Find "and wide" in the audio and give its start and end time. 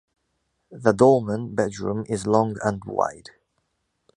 2.63-3.29